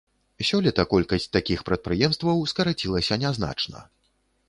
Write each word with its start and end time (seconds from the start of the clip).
Сёлета 0.47 0.85
колькасць 0.93 1.27
такіх 1.37 1.63
прадпрыемстваў 1.69 2.43
скарацілася 2.55 3.23
нязначна. 3.27 3.89